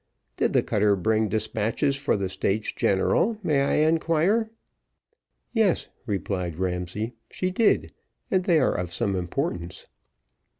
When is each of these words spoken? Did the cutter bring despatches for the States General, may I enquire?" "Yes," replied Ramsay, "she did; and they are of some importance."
Did 0.35 0.53
the 0.53 0.63
cutter 0.63 0.95
bring 0.95 1.27
despatches 1.29 1.95
for 1.95 2.17
the 2.17 2.27
States 2.27 2.71
General, 2.73 3.37
may 3.43 3.61
I 3.61 3.87
enquire?" 3.87 4.49
"Yes," 5.53 5.89
replied 6.07 6.57
Ramsay, 6.57 7.13
"she 7.29 7.51
did; 7.51 7.93
and 8.31 8.45
they 8.45 8.59
are 8.59 8.73
of 8.73 8.91
some 8.91 9.15
importance." 9.15 9.85